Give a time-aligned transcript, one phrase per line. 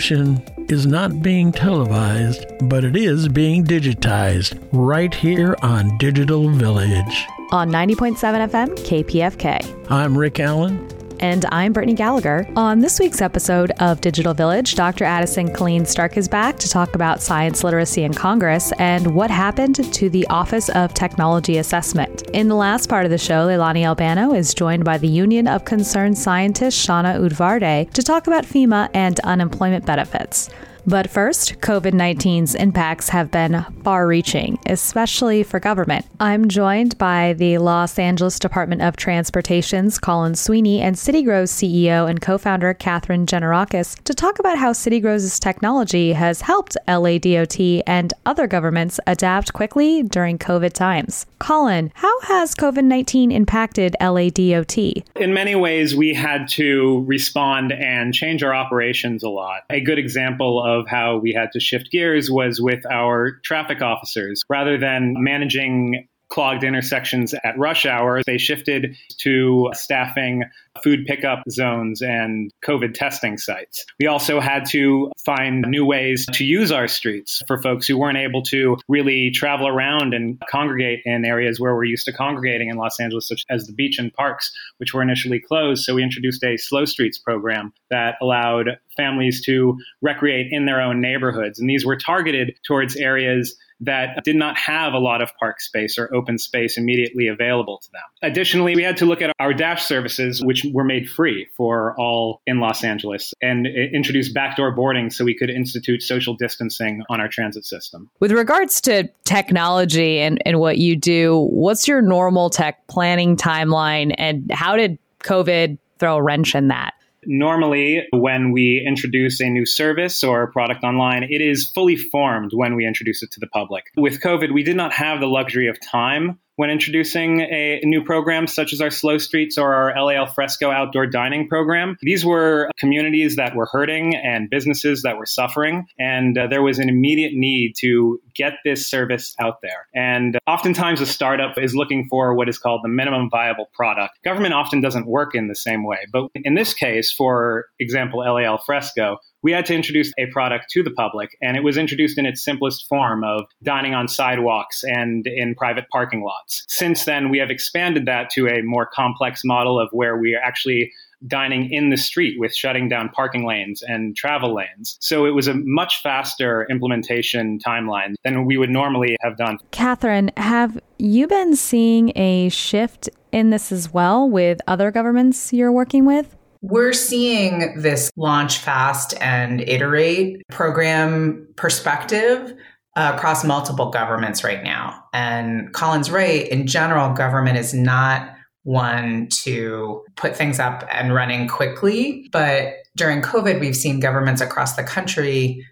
[0.00, 7.26] Revolution is not being televised, but it is being digitized right here on Digital Village.
[7.52, 8.16] On 90.7
[8.48, 9.90] FM, KPFK.
[9.90, 10.78] I'm Rick Allen.
[11.20, 12.48] And I'm Brittany Gallagher.
[12.56, 15.04] On this week's episode of Digital Village, Dr.
[15.04, 19.92] Addison Killean Stark is back to talk about science literacy in Congress and what happened
[19.92, 22.22] to the Office of Technology Assessment.
[22.32, 25.66] In the last part of the show, Leilani Albano is joined by the Union of
[25.66, 30.48] Concerned Scientists, Shana Udvardy, to talk about FEMA and unemployment benefits.
[30.86, 36.06] But first, COVID 19's impacts have been far reaching, especially for government.
[36.18, 42.20] I'm joined by the Los Angeles Department of Transportation's Colin Sweeney and CityGrows' CEO and
[42.20, 48.46] co founder Catherine Geanuracos to talk about how CityGrows' technology has helped LADOT and other
[48.46, 51.26] governments adapt quickly during COVID times.
[51.38, 55.04] Colin, how has COVID 19 impacted LADOT?
[55.16, 59.62] In many ways, we had to respond and change our operations a lot.
[59.70, 64.42] A good example of how we had to shift gears was with our traffic officers.
[64.48, 70.44] Rather than managing clogged intersections at rush hour, they shifted to staffing
[70.82, 73.84] food pickup zones and COVID testing sites.
[73.98, 78.18] We also had to find new ways to use our streets for folks who weren't
[78.18, 82.76] able to really travel around and congregate in areas where we're used to congregating in
[82.76, 85.84] Los Angeles, such as the beach and parks, which were initially closed.
[85.84, 91.00] So we introduced a slow streets program that allowed families to recreate in their own
[91.00, 91.58] neighborhoods.
[91.58, 95.98] And these were targeted towards areas that did not have a lot of park space
[95.98, 98.02] or open space immediately available to them.
[98.22, 102.42] Additionally, we had to look at our Dash services, which were made free for all
[102.46, 107.28] in Los Angeles, and introduce backdoor boarding so we could institute social distancing on our
[107.28, 108.10] transit system.
[108.20, 114.14] With regards to technology and, and what you do, what's your normal tech planning timeline,
[114.18, 116.94] and how did COVID throw a wrench in that?
[117.26, 122.52] Normally, when we introduce a new service or a product online, it is fully formed
[122.52, 123.84] when we introduce it to the public.
[123.96, 128.46] With COVID, we did not have the luxury of time when introducing a new program
[128.46, 131.96] such as our Slow Streets or our LA Alfresco outdoor dining program.
[132.02, 136.78] These were communities that were hurting and businesses that were suffering, and uh, there was
[136.78, 139.86] an immediate need to get this service out there.
[139.94, 144.18] And oftentimes, a startup is looking for what is called the minimum viable product.
[144.22, 148.40] Government often doesn't work in the same way, but in this case, for example, LA
[148.40, 152.26] Alfresco, we had to introduce a product to the public, and it was introduced in
[152.26, 156.64] its simplest form of dining on sidewalks and in private parking lots.
[156.68, 160.42] Since then, we have expanded that to a more complex model of where we are
[160.42, 160.92] actually
[161.26, 164.96] dining in the street with shutting down parking lanes and travel lanes.
[165.00, 169.58] So it was a much faster implementation timeline than we would normally have done.
[169.70, 175.72] Catherine, have you been seeing a shift in this as well with other governments you're
[175.72, 176.36] working with?
[176.62, 182.54] We're seeing this launch fast and iterate program perspective
[182.96, 185.04] uh, across multiple governments right now.
[185.12, 186.46] And Colin's right.
[186.48, 188.34] In general, government is not
[188.64, 192.28] one to put things up and running quickly.
[192.30, 195.66] But during COVID, we've seen governments across the country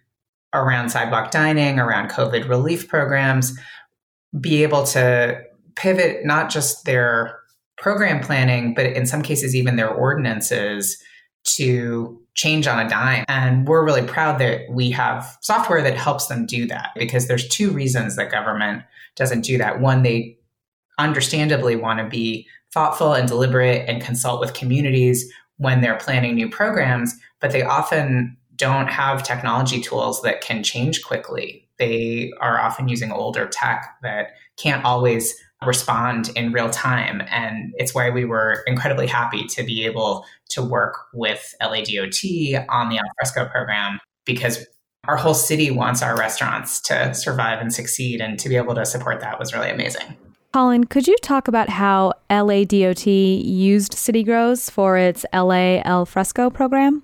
[0.54, 3.58] around sidewalk dining, around COVID relief programs,
[4.40, 5.42] be able to
[5.76, 7.38] pivot not just their
[7.78, 11.02] program planning, but in some cases, even their ordinances
[11.44, 13.24] to change on a dime.
[13.28, 17.48] And we're really proud that we have software that helps them do that because there's
[17.48, 18.82] two reasons that government
[19.16, 19.80] doesn't do that.
[19.80, 20.38] One, they
[20.98, 26.48] understandably want to be thoughtful and deliberate and consult with communities when they're planning new
[26.48, 31.68] programs, but they often don't have technology tools that can change quickly.
[31.78, 35.34] They are often using older tech that can't always
[35.66, 37.22] respond in real time.
[37.30, 42.88] And it's why we were incredibly happy to be able to work with LADOT on
[42.88, 44.66] the Alfresco program because
[45.06, 48.20] our whole city wants our restaurants to survive and succeed.
[48.20, 50.16] And to be able to support that was really amazing.
[50.52, 57.02] Colin, could you talk about how LADOT used CityGrows for its LA Alfresco program?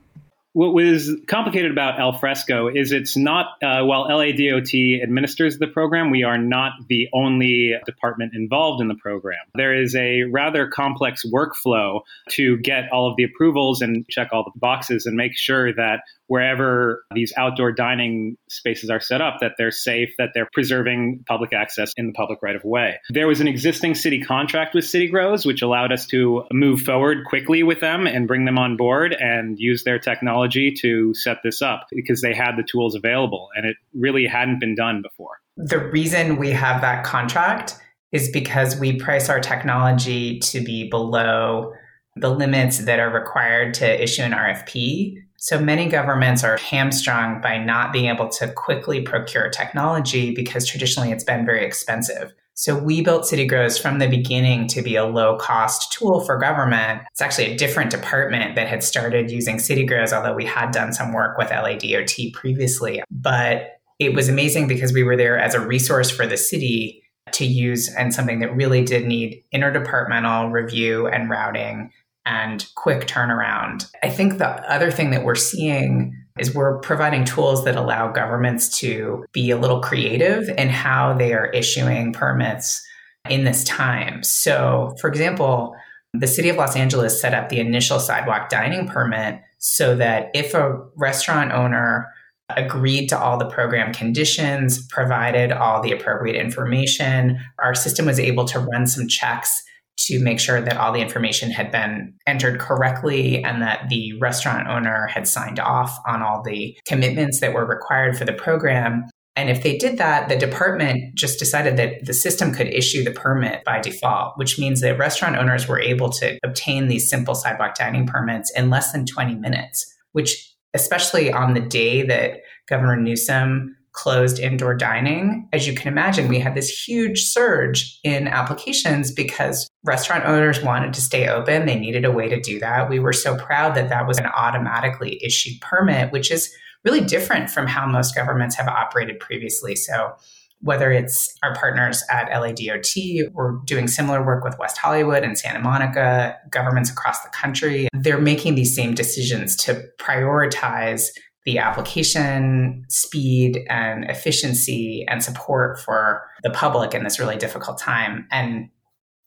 [0.54, 6.22] What was complicated about Alfresco is it's not, uh, while LADOT administers the program, we
[6.22, 9.40] are not the only department involved in the program.
[9.56, 14.44] There is a rather complex workflow to get all of the approvals and check all
[14.44, 19.52] the boxes and make sure that wherever these outdoor dining spaces are set up, that
[19.58, 22.98] they're safe, that they're preserving public access in the public right of way.
[23.10, 27.62] There was an existing city contract with CityGrows, which allowed us to move forward quickly
[27.62, 31.86] with them and bring them on board and use their technology to set this up
[31.90, 35.40] because they had the tools available and it really hadn't been done before.
[35.56, 37.76] The reason we have that contract
[38.12, 41.72] is because we price our technology to be below
[42.16, 47.58] the limits that are required to issue an RFP So many governments are hamstrung by
[47.58, 52.32] not being able to quickly procure technology because traditionally it's been very expensive.
[52.54, 57.02] So we built CityGrows from the beginning to be a low cost tool for government.
[57.10, 61.12] It's actually a different department that had started using CityGrows, although we had done some
[61.12, 63.02] work with LADOT previously.
[63.10, 67.02] But it was amazing because we were there as a resource for the city
[67.32, 71.90] to use and something that really did need interdepartmental review and routing
[72.26, 73.90] and quick turnaround.
[74.02, 78.78] I think the other thing that we're seeing is we're providing tools that allow governments
[78.78, 82.82] to be a little creative in how they are issuing permits
[83.28, 84.22] in this time.
[84.22, 85.76] So, for example,
[86.12, 90.54] the city of Los Angeles set up the initial sidewalk dining permit so that if
[90.54, 92.08] a restaurant owner
[92.50, 98.44] agreed to all the program conditions, provided all the appropriate information, our system was able
[98.44, 99.62] to run some checks
[99.96, 104.68] to make sure that all the information had been entered correctly and that the restaurant
[104.68, 109.08] owner had signed off on all the commitments that were required for the program.
[109.36, 113.10] And if they did that, the department just decided that the system could issue the
[113.10, 117.74] permit by default, which means that restaurant owners were able to obtain these simple sidewalk
[117.74, 123.76] dining permits in less than 20 minutes, which, especially on the day that Governor Newsom
[123.94, 129.70] closed indoor dining, as you can imagine, we had this huge surge in applications because
[129.84, 131.64] restaurant owners wanted to stay open.
[131.64, 132.90] They needed a way to do that.
[132.90, 136.52] We were so proud that that was an automatically issued permit, which is
[136.84, 139.76] really different from how most governments have operated previously.
[139.76, 140.14] So,
[140.60, 145.58] whether it's our partners at LADOT, we're doing similar work with West Hollywood and Santa
[145.58, 151.08] Monica, governments across the country, they're making these same decisions to prioritize
[151.44, 158.26] the application speed and efficiency and support for the public in this really difficult time.
[158.30, 158.70] And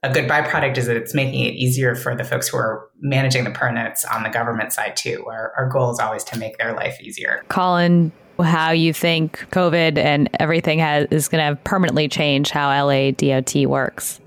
[0.04, 3.44] a good byproduct is that it's making it easier for the folks who are managing
[3.44, 5.26] the permits on the government side too.
[5.28, 7.44] Our, our goal is always to make their life easier.
[7.50, 8.12] Colin,
[8.44, 14.20] how you think COVID and everything has, is going to permanently change how LADOT works?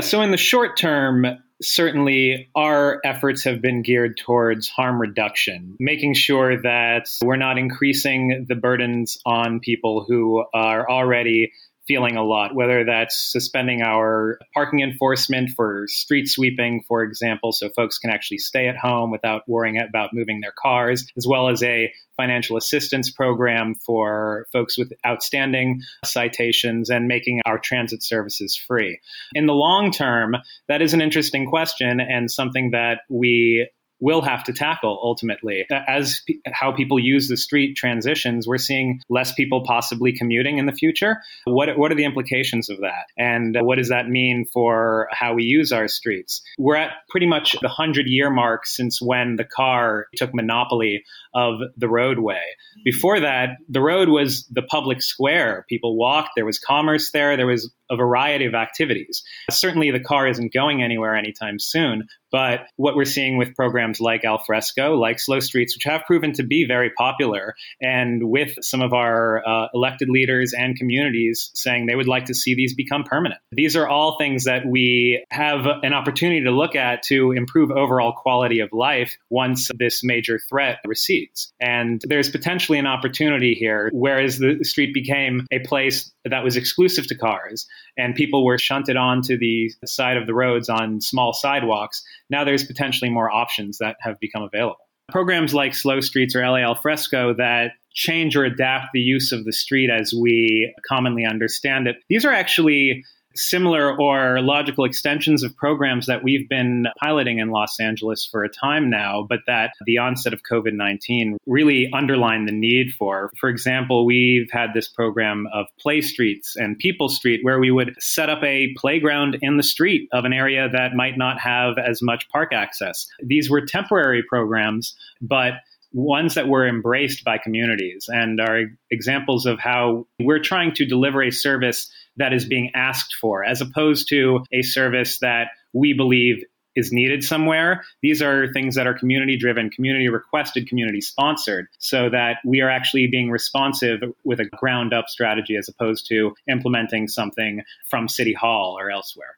[0.00, 1.24] So, in the short term,
[1.62, 8.46] certainly our efforts have been geared towards harm reduction, making sure that we're not increasing
[8.48, 11.52] the burdens on people who are already
[11.86, 17.68] feeling a lot, whether that's suspending our parking enforcement for street sweeping, for example, so
[17.70, 21.62] folks can actually stay at home without worrying about moving their cars, as well as
[21.62, 28.98] a financial assistance program for folks with outstanding citations and making our transit services free.
[29.34, 30.36] In the long term,
[30.68, 33.68] that is an interesting question and something that we
[34.00, 35.64] will have to tackle ultimately.
[35.70, 40.66] As p- how people use the street transitions, we're seeing less people possibly commuting in
[40.66, 41.22] the future.
[41.44, 43.06] What, what are the implications of that?
[43.16, 46.42] And what does that mean for how we use our streets?
[46.58, 51.04] We're at pretty much the 100 year mark since when the car took monopoly
[51.34, 52.42] of the roadway.
[52.84, 55.64] Before that, the road was the public square.
[55.68, 59.22] People walked, there was commerce there, there was a variety of activities.
[59.50, 64.24] Certainly, the car isn't going anywhere anytime soon, but what we're seeing with programs like
[64.24, 68.92] Alfresco, like Slow Streets, which have proven to be very popular, and with some of
[68.92, 73.40] our uh, elected leaders and communities saying they would like to see these become permanent.
[73.52, 78.12] These are all things that we have an opportunity to look at to improve overall
[78.12, 81.52] quality of life once this major threat recedes.
[81.60, 87.06] And there's potentially an opportunity here, whereas the street became a place that was exclusive
[87.08, 87.66] to cars
[87.96, 92.02] and people were shunted onto the side of the roads on small sidewalks.
[92.30, 94.78] Now there's potentially more options that have become available.
[95.08, 99.52] Programs like Slow Streets or LA Alfresco that change or adapt the use of the
[99.52, 101.96] street as we commonly understand it.
[102.08, 103.04] These are actually
[103.36, 108.48] similar or logical extensions of programs that we've been piloting in Los Angeles for a
[108.48, 113.30] time now, but that the onset of COVID 19 really underlined the need for.
[113.38, 117.94] For example, we've had this program of Play Streets and People Street, where we would
[117.98, 122.02] set up a playground in the street of an area that might not have as
[122.02, 123.06] much park access.
[123.22, 125.54] These were temporary programs, but
[125.92, 131.22] ones that were embraced by communities and are examples of how we're trying to deliver
[131.22, 136.42] a service that is being asked for, as opposed to a service that we believe
[136.76, 137.84] is needed somewhere.
[138.02, 142.70] These are things that are community driven, community requested, community sponsored, so that we are
[142.70, 148.34] actually being responsive with a ground up strategy as opposed to implementing something from City
[148.34, 149.36] Hall or elsewhere.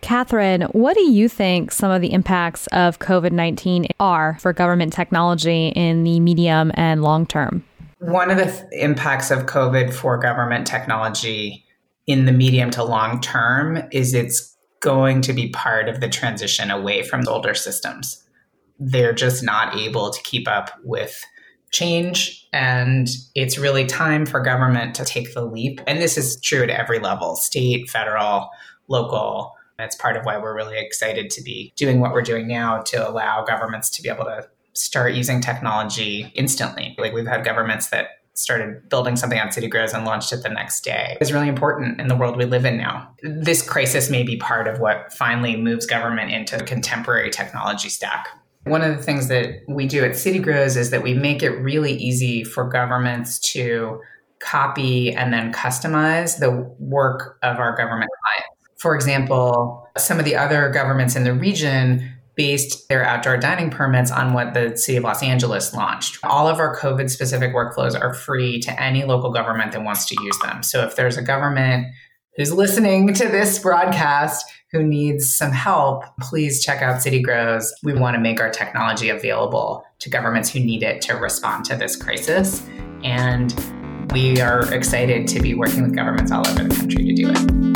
[0.00, 4.92] Catherine, what do you think some of the impacts of COVID 19 are for government
[4.92, 7.64] technology in the medium and long term?
[8.00, 11.64] One of the th- impacts of COVID for government technology
[12.06, 16.70] in the medium to long term is it's going to be part of the transition
[16.70, 18.22] away from older systems.
[18.78, 21.24] They're just not able to keep up with
[21.70, 25.80] change and it's really time for government to take the leap.
[25.86, 28.50] And this is true at every level state, federal,
[28.88, 29.54] local.
[29.78, 33.08] That's part of why we're really excited to be doing what we're doing now to
[33.08, 36.94] allow governments to be able to start using technology instantly.
[36.98, 40.82] Like we've had governments that started building something on CityGrows and launched it the next
[40.82, 41.18] day.
[41.20, 43.14] is really important in the world we live in now.
[43.22, 48.28] This crisis may be part of what finally moves government into a contemporary technology stack.
[48.64, 51.92] One of the things that we do at CityGrows is that we make it really
[51.92, 54.00] easy for governments to
[54.38, 58.48] copy and then customize the work of our government clients.
[58.78, 62.12] For example, some of the other governments in the region
[62.42, 66.18] based their outdoor dining permits on what the city of Los Angeles launched.
[66.24, 70.16] All of our COVID specific workflows are free to any local government that wants to
[70.24, 70.64] use them.
[70.64, 71.86] So if there's a government
[72.36, 77.64] who's listening to this broadcast who needs some help, please check out CityGrows.
[77.84, 81.76] We want to make our technology available to governments who need it to respond to
[81.76, 82.66] this crisis.
[83.04, 83.54] And
[84.10, 87.71] we are excited to be working with governments all over the country to do it.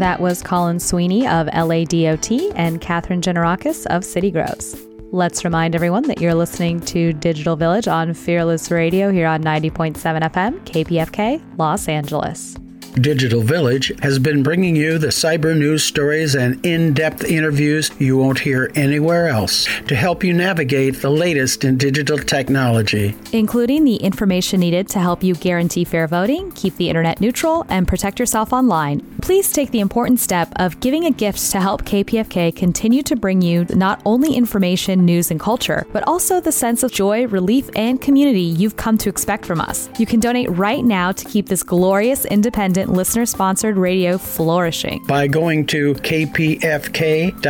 [0.00, 4.86] That was Colin Sweeney of LADOT and Catherine Geanuracos of CityGrows.
[5.12, 9.98] Let's remind everyone that you're listening to Digital Village on Fearless Radio here on 90.7
[9.98, 12.56] FM, KPFK, Los Angeles.
[12.94, 18.16] Digital Village has been bringing you the cyber news stories and in depth interviews you
[18.16, 23.96] won't hear anywhere else to help you navigate the latest in digital technology, including the
[23.96, 28.52] information needed to help you guarantee fair voting, keep the internet neutral, and protect yourself
[28.52, 29.00] online.
[29.22, 33.40] Please take the important step of giving a gift to help KPFK continue to bring
[33.40, 38.00] you not only information, news, and culture, but also the sense of joy, relief, and
[38.00, 39.88] community you've come to expect from us.
[39.98, 45.04] You can donate right now to keep this glorious independent independent, listener sponsored radio flourishing.
[45.06, 47.42] By going to kpfk.org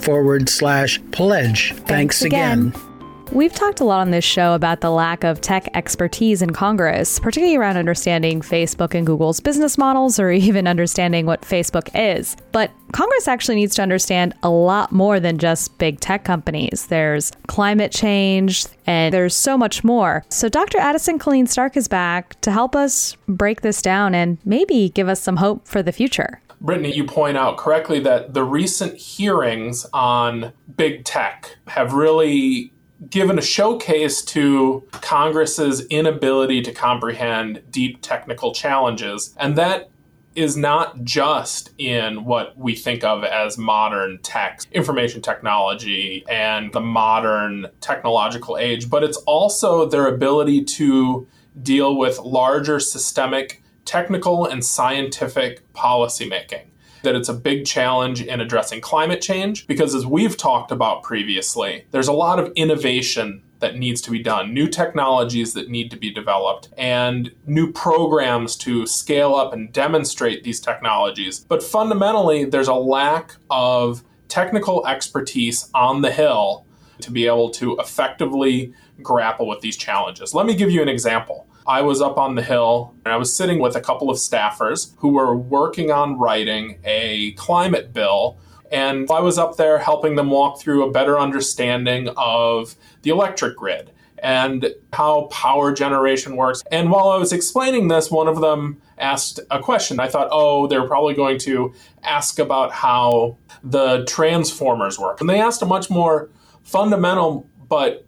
[0.00, 1.72] forward slash pledge.
[1.72, 2.68] Thanks, Thanks again.
[2.68, 2.95] again.
[3.32, 7.18] We've talked a lot on this show about the lack of tech expertise in Congress,
[7.18, 12.36] particularly around understanding Facebook and Google's business models or even understanding what Facebook is.
[12.52, 16.86] But Congress actually needs to understand a lot more than just big tech companies.
[16.86, 20.24] There's climate change and there's so much more.
[20.28, 20.78] So Dr.
[20.78, 25.20] Addison Killean Stark is back to help us break this down and maybe give us
[25.20, 26.40] some hope for the future.
[26.60, 32.72] Brittany, you point out correctly that the recent hearings on big tech have really
[33.10, 39.34] given a showcase to Congress's inability to comprehend deep technical challenges.
[39.38, 39.90] And that
[40.34, 46.80] is not just in what we think of as modern tech, information technology, and the
[46.80, 51.26] modern technological age, but it's also their ability to
[51.62, 56.66] deal with larger systemic technical and scientific policymaking
[57.06, 61.86] that it's a big challenge in addressing climate change because, as we've talked about previously,
[61.92, 65.96] there's a lot of innovation that needs to be done, new technologies that need to
[65.96, 71.38] be developed, and new programs to scale up and demonstrate these technologies.
[71.38, 76.66] But fundamentally, there's a lack of technical expertise on the Hill
[77.00, 80.34] to be able to effectively grapple with these challenges.
[80.34, 81.46] Let me give you an example.
[81.66, 84.94] I was up on the Hill and I was sitting with a couple of staffers
[84.98, 88.38] who were working on writing a climate bill.
[88.70, 93.56] And I was up there helping them walk through a better understanding of the electric
[93.56, 96.62] grid and how power generation works.
[96.70, 100.00] And while I was explaining this, one of them asked a question.
[100.00, 105.20] I thought, oh, they're probably going to ask about how the transformers work.
[105.20, 106.30] And they asked a much more
[106.62, 108.05] fundamental but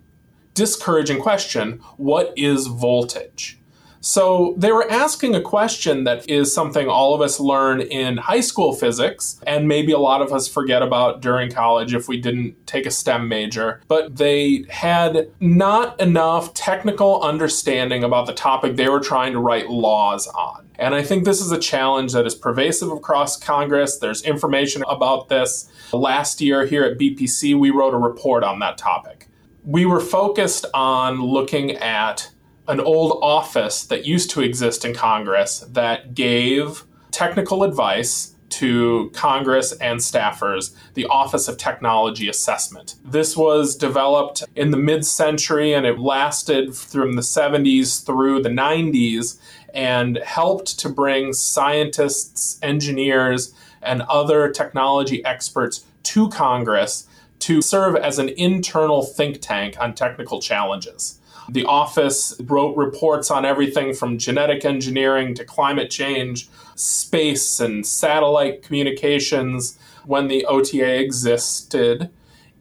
[0.59, 3.59] discouraging question what is voltage?
[4.01, 8.41] So they were asking a question that is something all of us learn in high
[8.41, 12.67] school physics, and maybe a lot of us forget about during college if we didn't
[12.67, 13.81] take a STEM major.
[13.89, 19.69] But they had not enough technical understanding about the topic they were trying to write
[19.69, 20.69] laws on.
[20.79, 23.99] And I think this is a challenge that is pervasive across Congress.
[23.99, 25.69] There's information about this.
[25.93, 29.28] Last year here at BPC, we wrote a report on that topic
[29.65, 32.31] we were focused on looking at
[32.69, 39.73] an old office that used to exist in Congress that gave technical advice to Congress
[39.73, 42.97] and staffers, the Office of Technology Assessment.
[43.05, 48.49] This was developed in the mid century and it lasted from the 70s through the
[48.49, 49.39] 90s
[49.75, 57.08] and helped to bring scientists, engineers, and other technology experts to Congress
[57.41, 61.19] to serve as an internal think tank on technical challenges.
[61.49, 68.63] The office wrote reports on everything from genetic engineering to climate change, space and satellite
[68.63, 69.79] communications.
[70.05, 72.11] When the OTA existed,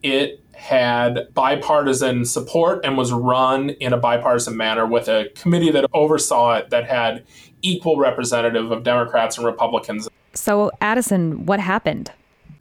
[0.04, 5.86] it had bipartisan support and was run in a bipartisan manner with a committee that
[5.94, 7.24] oversaw it that had
[7.62, 10.08] equal representative of Democrats and Republicans.
[10.34, 12.12] So, Addison, what happened?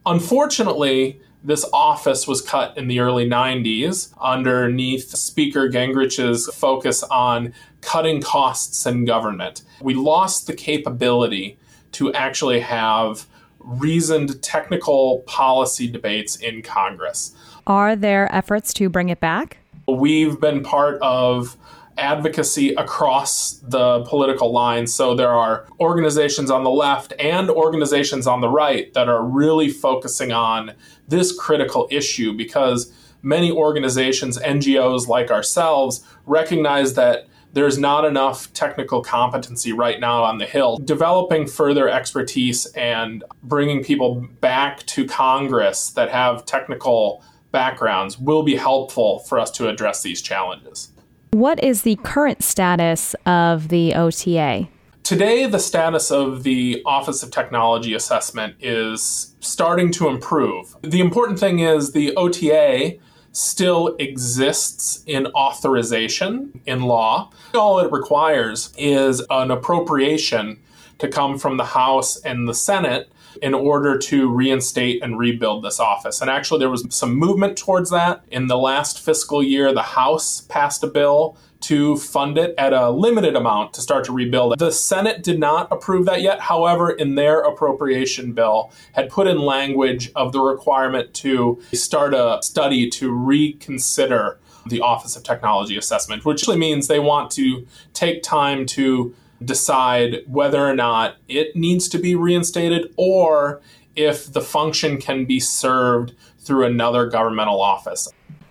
[0.05, 8.21] Unfortunately, this office was cut in the early 90s underneath Speaker Gingrich's focus on cutting
[8.21, 9.63] costs in government.
[9.81, 11.57] We lost the capability
[11.93, 13.27] to actually have
[13.61, 17.33] reasoned technical policy debates in Congress.
[17.65, 19.59] Are there efforts to bring it back?
[19.87, 21.57] We've been part of
[21.99, 24.93] advocacy across the political lines.
[24.95, 29.69] So there are organizations on the left and organizations on the right that are really
[29.69, 30.75] focusing on
[31.09, 39.03] this critical issue because many organizations, NGOs like ourselves, recognize that there's not enough technical
[39.03, 40.77] competency right now on the Hill.
[40.85, 48.57] Developing further expertise and bringing people back to Congress that have technical backgrounds will be
[48.57, 50.91] helpful for us to address these challenges.
[51.37, 54.69] What is the current status of the OTA?
[55.03, 60.75] Today, the status of the Office of Technology Assessment is starting to improve.
[60.81, 62.97] The important thing is the OTA
[63.33, 67.31] still exists in authorization in law.
[67.53, 70.59] All it requires is an appropriation
[71.01, 73.13] to come from the House and the Senate
[73.43, 76.21] in order to reinstate and rebuild this office.
[76.21, 78.25] And actually, there was some movement towards that.
[78.31, 82.91] In the last fiscal year, the House passed a bill to fund it at a
[82.91, 84.59] limited amount to start to rebuild it.
[84.59, 86.41] The Senate did not approve that yet.
[86.41, 92.39] However, in their appropriation bill, had put in language of the requirement to start a
[92.43, 98.67] study to reconsider the Office of Technology Assessment, which means they want to take time
[98.67, 99.15] to
[99.45, 103.61] decide whether or not it needs to be reinstated or
[103.95, 108.09] if the function can be served through another governmental office.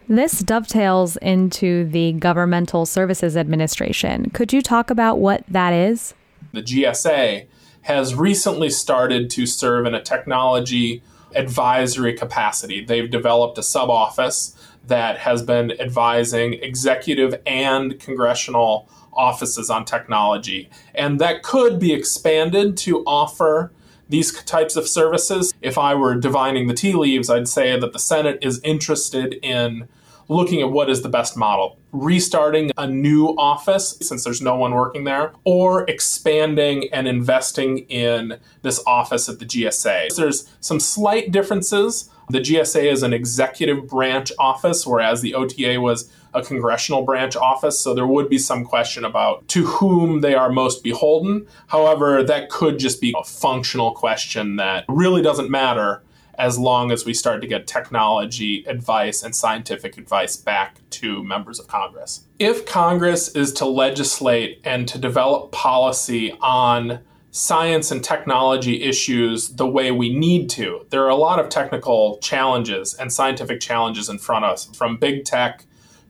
[0.08, 4.30] This dovetails into the Governmental Services Administration.
[4.30, 6.14] Could you talk about what that is?
[6.54, 7.48] The GSA
[7.82, 11.02] has recently started to serve in a technology
[11.34, 12.84] advisory capacity.
[12.84, 14.56] They've developed a sub office
[14.88, 20.70] that has been advising executive and congressional offices on technology.
[20.94, 23.72] And that could be expanded to offer
[24.10, 25.54] these types of services.
[25.62, 29.88] If I were divining the tea leaves, I'd say that the Senate is interested in
[30.28, 34.74] looking at what is the best model restarting a new office since there's no one
[34.74, 40.14] working there or expanding and investing in this office at the GSA.
[40.16, 42.10] There's some slight differences.
[42.30, 47.80] The GSA is an executive branch office whereas the OTA was a congressional branch office,
[47.80, 51.48] so there would be some question about to whom they are most beholden.
[51.68, 56.04] However, that could just be a functional question that really doesn't matter
[56.38, 61.60] as long as we start to get technology advice and scientific advice back to members
[61.60, 62.26] of Congress.
[62.40, 67.00] If Congress is to legislate and to develop policy on
[67.32, 72.18] science and technology issues the way we need to, there are a lot of technical
[72.20, 75.66] challenges and scientific challenges in front of us, from big tech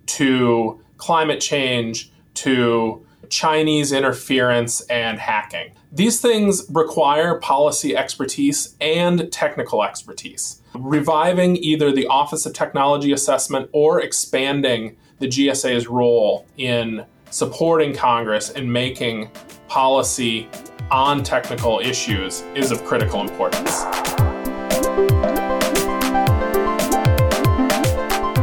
[0.08, 5.72] to climate change to Chinese interference and hacking.
[5.92, 10.62] These things require policy expertise and technical expertise.
[10.74, 18.50] Reviving either the Office of Technology Assessment or expanding the GSA's role in supporting Congress
[18.50, 19.32] in making
[19.68, 20.48] policy
[20.92, 23.86] on technical issues is of critical importance.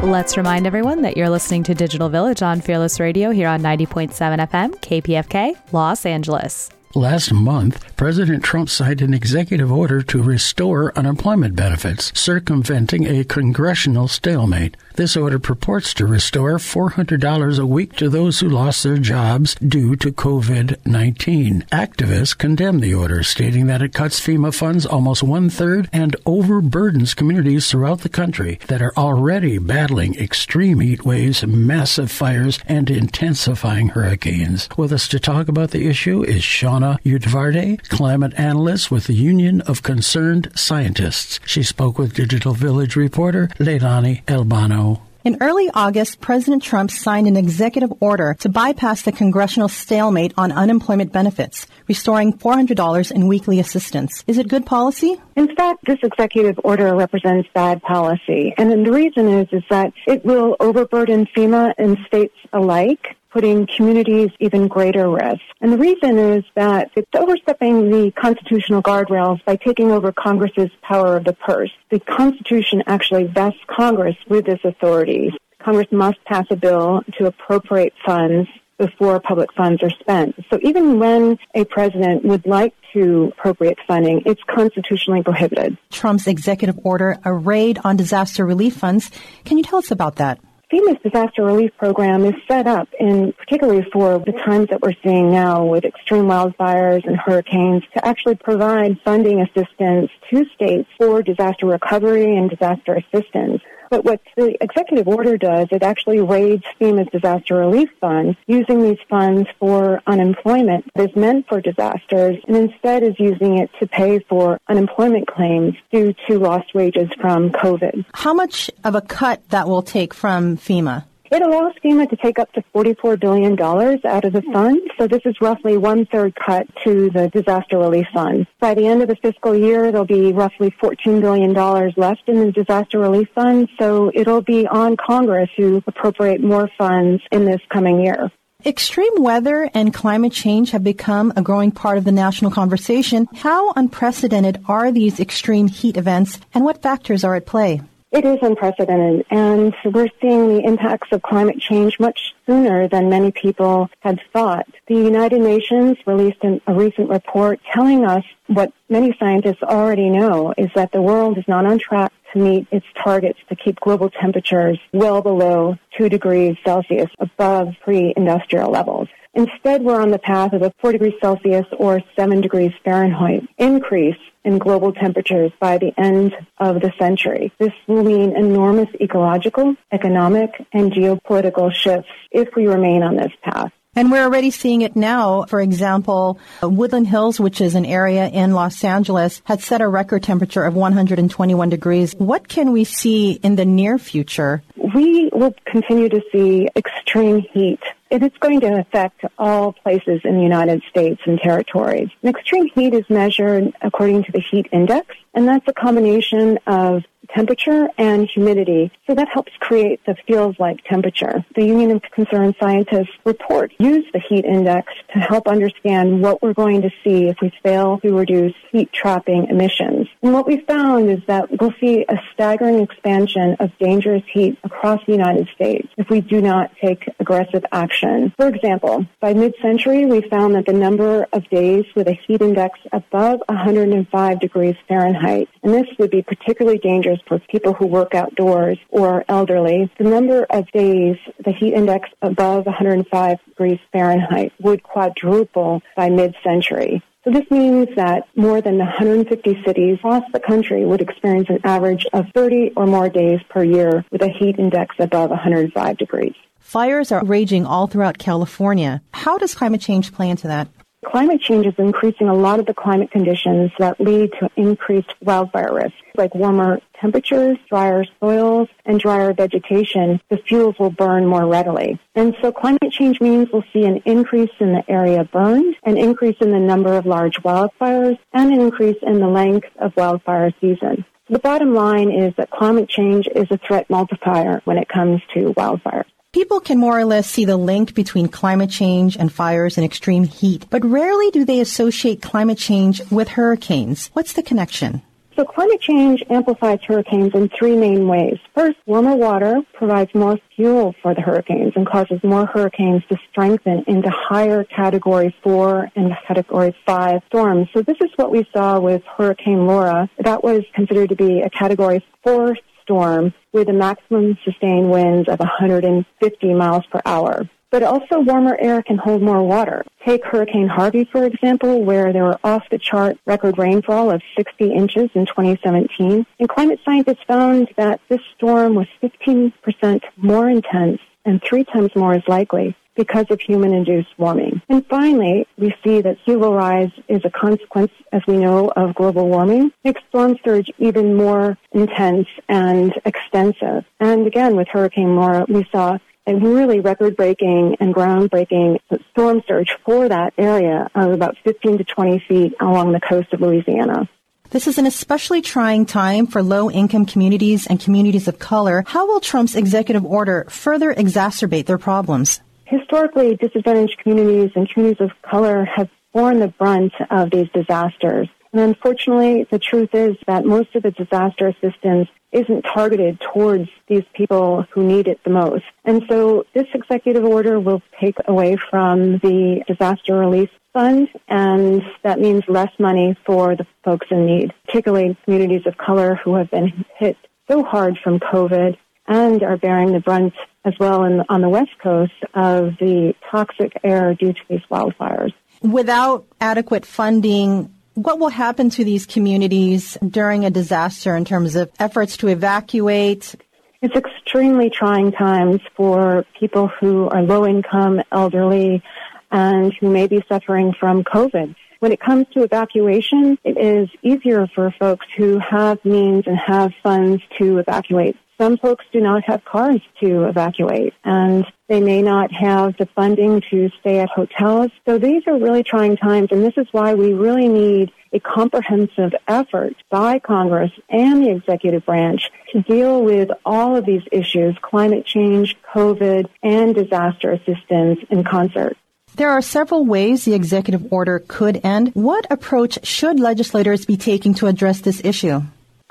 [0.02, 4.10] Let's remind everyone that you're listening to Digital Village on Fearless Radio here on 90.7
[4.10, 6.70] FM, KPFK, Los Angeles.
[6.94, 14.08] Last month, President Trump signed an executive order to restore unemployment benefits, circumventing a congressional
[14.08, 14.76] stalemate.
[14.94, 19.96] This order purports to restore $400 a week to those who lost their jobs due
[19.96, 21.64] to COVID 19.
[21.72, 27.16] Activists condemn the order, stating that it cuts FEMA funds almost one third and overburdens
[27.16, 33.88] communities throughout the country that are already battling extreme heat waves, massive fires, and intensifying
[33.88, 34.68] hurricanes.
[34.76, 39.62] With us to talk about the issue is Shana Udvardy, climate analyst with the Union
[39.62, 41.40] of Concerned Scientists.
[41.46, 44.81] She spoke with Digital Village reporter Leilani Albano.
[45.24, 50.50] In early August, President Trump signed an executive order to bypass the congressional stalemate on
[50.50, 54.24] unemployment benefits, restoring $400 in weekly assistance.
[54.26, 55.20] Is it good policy?
[55.36, 58.52] In fact, this executive order represents bad policy.
[58.58, 64.30] And the reason is, is that it will overburden FEMA and states alike putting communities
[64.40, 65.40] even greater risk.
[65.60, 71.16] And the reason is that it's overstepping the constitutional guardrails by taking over Congress's power
[71.16, 71.70] of the purse.
[71.90, 75.32] The Constitution actually vests Congress with this authority.
[75.62, 80.34] Congress must pass a bill to appropriate funds before public funds are spent.
[80.50, 85.78] So even when a president would like to appropriate funding, it's constitutionally prohibited.
[85.90, 89.10] Trump's executive order, a raid on disaster relief funds.
[89.44, 90.40] Can you tell us about that?
[90.72, 95.30] FEMA's disaster relief program is set up in particularly for the times that we're seeing
[95.30, 101.66] now with extreme wildfires and hurricanes to actually provide funding assistance to states for disaster
[101.66, 103.60] recovery and disaster assistance.
[103.92, 108.96] But what the executive order does, it actually raids FEMA's disaster relief funds, using these
[109.10, 114.18] funds for unemployment that is meant for disasters, and instead is using it to pay
[114.20, 118.06] for unemployment claims due to lost wages from COVID.
[118.14, 121.04] How much of a cut that will take from FEMA?
[121.32, 124.82] It allows FEMA to take up to $44 billion out of the fund.
[124.98, 128.46] So this is roughly one third cut to the disaster relief fund.
[128.60, 131.54] By the end of the fiscal year, there'll be roughly $14 billion
[131.96, 133.70] left in the disaster relief fund.
[133.80, 138.30] So it'll be on Congress to appropriate more funds in this coming year.
[138.66, 143.26] Extreme weather and climate change have become a growing part of the national conversation.
[143.36, 147.80] How unprecedented are these extreme heat events and what factors are at play?
[148.12, 153.32] It is unprecedented, and we're seeing the impacts of climate change much sooner than many
[153.32, 154.66] people had thought.
[154.86, 160.68] The United Nations released a recent report telling us what many scientists already know is
[160.74, 164.78] that the world is not on track to meet its targets to keep global temperatures
[164.92, 169.08] well below 2 degrees Celsius above pre-industrial levels.
[169.32, 174.18] Instead, we're on the path of a 4 degrees Celsius or 7 degrees Fahrenheit increase
[174.44, 177.52] in global temperatures by the end of the century.
[177.58, 183.72] This will mean enormous ecological, economic, and geopolitical shifts if we remain on this path.
[183.94, 185.44] And we're already seeing it now.
[185.44, 189.88] For example, uh, Woodland Hills, which is an area in Los Angeles, had set a
[189.88, 192.14] record temperature of 121 degrees.
[192.16, 194.62] What can we see in the near future?
[194.94, 197.80] We will continue to see extreme heat
[198.12, 202.10] and it's going to affect all places in the United States and territories.
[202.22, 207.02] And extreme heat is measured according to the heat index, and that's a combination of
[207.34, 208.92] temperature and humidity.
[209.06, 211.44] So that helps create the feels like temperature.
[211.54, 216.52] The Union of Concerned Scientists report use the heat index to help understand what we're
[216.52, 220.08] going to see if we fail to reduce heat trapping emissions.
[220.22, 225.00] And what we found is that we'll see a staggering expansion of dangerous heat across
[225.06, 228.01] the United States if we do not take aggressive action.
[228.36, 232.78] For example, by mid-century, we found that the number of days with a heat index
[232.92, 238.78] above 105 degrees Fahrenheit, and this would be particularly dangerous for people who work outdoors
[238.88, 245.80] or elderly, the number of days the heat index above 105 degrees Fahrenheit would quadruple
[245.96, 247.02] by mid-century.
[247.24, 252.04] So this means that more than 150 cities across the country would experience an average
[252.12, 256.34] of 30 or more days per year with a heat index above 105 degrees.
[256.58, 259.02] Fires are raging all throughout California.
[259.14, 260.66] How does climate change play into that?
[261.04, 265.74] Climate change is increasing a lot of the climate conditions that lead to increased wildfire
[265.74, 270.20] risk, like warmer temperatures, drier soils, and drier vegetation.
[270.30, 271.98] The fuels will burn more readily.
[272.14, 276.36] And so climate change means we'll see an increase in the area burned, an increase
[276.40, 281.04] in the number of large wildfires, and an increase in the length of wildfire season.
[281.28, 285.52] The bottom line is that climate change is a threat multiplier when it comes to
[285.54, 286.04] wildfires.
[286.32, 290.24] People can more or less see the link between climate change and fires and extreme
[290.24, 294.08] heat, but rarely do they associate climate change with hurricanes.
[294.14, 295.02] What's the connection?
[295.36, 298.38] So climate change amplifies hurricanes in three main ways.
[298.54, 303.84] First, warmer water provides more fuel for the hurricanes and causes more hurricanes to strengthen
[303.86, 307.68] into higher category four and category five storms.
[307.74, 310.08] So this is what we saw with Hurricane Laura.
[310.18, 312.56] That was considered to be a category four
[312.92, 317.48] storm with a maximum sustained winds of 150 miles per hour.
[317.70, 319.82] But also warmer air can hold more water.
[320.06, 324.74] Take Hurricane Harvey, for example, where there were off the chart record rainfall of 60
[324.74, 326.26] inches in 2017.
[326.38, 332.14] And climate scientists found that this storm was 15% more intense and three times more
[332.14, 334.60] is likely because of human-induced warming.
[334.68, 338.94] And finally, we see that sea level rise is a consequence, as we know, of
[338.94, 343.84] global warming, makes storm surge even more intense and extensive.
[343.98, 348.78] And again, with Hurricane Laura, we saw a really record-breaking and groundbreaking
[349.10, 353.40] storm surge for that area of about 15 to 20 feet along the coast of
[353.40, 354.08] Louisiana.
[354.52, 358.84] This is an especially trying time for low income communities and communities of color.
[358.86, 362.40] How will Trump's executive order further exacerbate their problems?
[362.72, 368.28] historically disadvantaged communities and communities of color have borne the brunt of these disasters.
[368.52, 374.04] And unfortunately, the truth is that most of the disaster assistance isn't targeted towards these
[374.14, 375.64] people who need it the most.
[375.84, 382.20] And so this executive order will take away from the disaster relief fund, and that
[382.20, 386.84] means less money for the folks in need, particularly communities of color who have been
[386.96, 387.16] hit
[387.50, 390.32] so hard from COVID and are bearing the brunt
[390.64, 395.32] as well in, on the West Coast of the toxic air due to these wildfires.
[395.60, 401.70] Without adequate funding, what will happen to these communities during a disaster in terms of
[401.78, 403.34] efforts to evacuate?
[403.80, 408.82] It's extremely trying times for people who are low income, elderly,
[409.30, 411.54] and who may be suffering from COVID.
[411.80, 416.70] When it comes to evacuation, it is easier for folks who have means and have
[416.82, 418.16] funds to evacuate.
[418.42, 423.40] Some folks do not have cars to evacuate and they may not have the funding
[423.50, 424.72] to stay at hotels.
[424.84, 429.12] So these are really trying times and this is why we really need a comprehensive
[429.28, 435.06] effort by Congress and the executive branch to deal with all of these issues, climate
[435.06, 438.76] change, COVID, and disaster assistance in concert.
[439.14, 441.90] There are several ways the executive order could end.
[441.94, 445.42] What approach should legislators be taking to address this issue?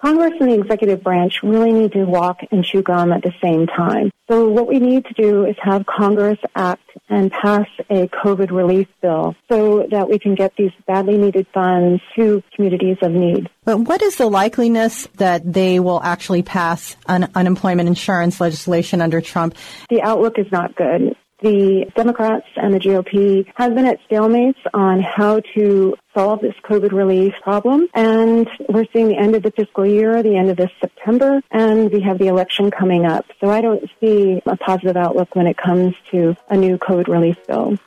[0.01, 3.67] Congress and the executive branch really need to walk and chew gum at the same
[3.67, 4.09] time.
[4.29, 8.87] So what we need to do is have Congress act and pass a COVID relief
[9.01, 13.49] bill so that we can get these badly needed funds to communities of need.
[13.63, 19.21] But what is the likeliness that they will actually pass an unemployment insurance legislation under
[19.21, 19.55] Trump?
[19.89, 25.01] The outlook is not good the Democrats and the GOP have been at stalemates on
[25.01, 27.87] how to solve this COVID relief problem.
[27.93, 31.91] And we're seeing the end of the fiscal year, the end of this September, and
[31.91, 33.25] we have the election coming up.
[33.39, 37.37] So I don't see a positive outlook when it comes to a new COVID relief
[37.47, 37.77] bill.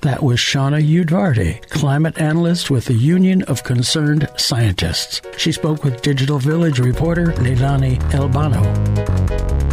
[0.00, 5.22] That was Shana Udvardy, climate analyst with the Union of Concerned Scientists.
[5.38, 9.63] She spoke with Digital Village reporter Leilani Albano.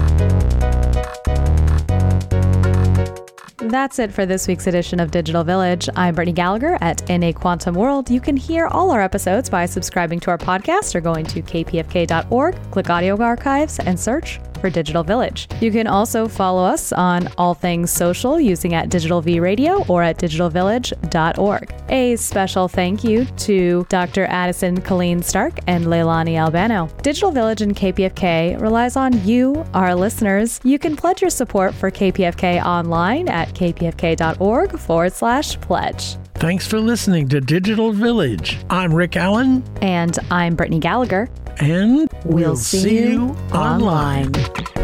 [3.66, 5.88] That's it for this week's edition of Digital Village.
[5.96, 8.10] I'm Brittany Gallagher at In a Quantum World.
[8.10, 12.72] You can hear all our episodes by subscribing to our podcast or going to kpfk.org,
[12.72, 15.50] click audio archives, and search for Digital Village.
[15.60, 20.04] You can also follow us on all things social using at Digital V Radio or
[20.04, 21.74] at digitalvillage.org.
[21.90, 24.26] A special thank you to Dr.
[24.26, 26.88] Addison Killean Stark and Leilani Albano.
[27.02, 30.60] Digital Village and KPFK relies on you, our listeners.
[30.64, 36.18] You can pledge your support for KPFK online at kpfk.org forward slash pledge.
[36.36, 38.58] Thanks for listening to Digital Village.
[38.70, 39.64] I'm Rick Allen.
[39.82, 44.28] And I'm Brittany Gallagher and we'll, we'll see, see, you online.
[44.28, 44.81] online.